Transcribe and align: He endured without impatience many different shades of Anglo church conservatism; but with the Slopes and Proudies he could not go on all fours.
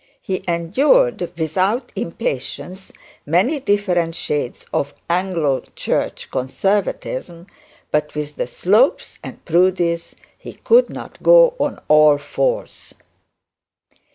He 0.19 0.43
endured 0.47 1.31
without 1.37 1.91
impatience 1.95 2.91
many 3.23 3.59
different 3.59 4.15
shades 4.15 4.65
of 4.73 4.95
Anglo 5.07 5.61
church 5.75 6.31
conservatism; 6.31 7.45
but 7.91 8.15
with 8.15 8.35
the 8.35 8.47
Slopes 8.47 9.19
and 9.23 9.45
Proudies 9.45 10.15
he 10.35 10.53
could 10.53 10.89
not 10.89 11.21
go 11.21 11.53
on 11.59 11.79
all 11.87 12.17
fours. 12.17 12.95